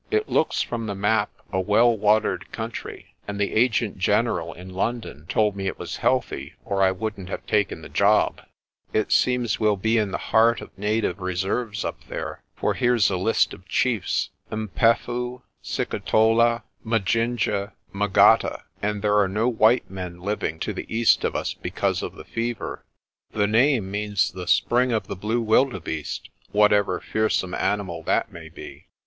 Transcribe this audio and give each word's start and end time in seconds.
It 0.09 0.27
looks 0.27 0.63
from 0.63 0.87
the 0.87 0.95
map 0.95 1.29
a 1.53 1.59
well 1.59 1.95
watered 1.95 2.51
country, 2.51 3.13
and 3.27 3.39
the 3.39 3.53
Agent 3.53 3.99
General 3.99 4.51
in 4.51 4.73
London 4.73 5.27
told 5.29 5.55
me 5.55 5.67
it 5.67 5.77
was 5.77 5.97
healthy 5.97 6.55
or 6.65 6.81
I 6.81 6.89
wouldn't 6.91 7.29
have 7.29 7.45
taken 7.45 7.83
the 7.83 7.87
job. 7.87 8.41
It 8.93 9.11
seems 9.11 9.59
we'll 9.59 9.75
30 9.75 9.75
PRESTER 9.79 9.85
JOHN 9.85 9.95
be 9.95 9.97
in 9.99 10.11
the 10.11 10.17
heart 10.17 10.59
of 10.61 10.75
native 10.75 11.19
reserves 11.19 11.85
up 11.85 11.99
there, 12.09 12.41
for 12.55 12.73
here's 12.73 13.11
a 13.11 13.15
list 13.15 13.53
of 13.53 13.67
chiefs 13.67 14.31
'Mpefu, 14.51 15.43
Sikitola, 15.63 16.63
Majinje, 16.83 17.71
Magata; 17.93 18.63
and 18.81 19.03
there 19.03 19.19
are 19.19 19.27
no 19.29 19.47
white 19.47 19.87
men 19.91 20.19
living 20.19 20.57
to 20.61 20.73
the 20.73 20.87
east 20.91 21.23
of 21.23 21.35
us 21.35 21.53
because 21.53 22.01
of 22.01 22.15
the 22.15 22.25
fever. 22.25 22.83
The 23.33 23.45
name 23.45 23.91
means 23.91 24.31
the 24.31 24.47
Spring 24.47 24.91
of 24.91 25.05
the 25.05 25.15
blue 25.15 25.43
wildebeeste,' 25.43 26.29
what 26.51 26.73
ever 26.73 26.99
fearsome 26.99 27.53
animal 27.53 28.01
that 28.05 28.31
may 28.33 28.49
be. 28.49 28.87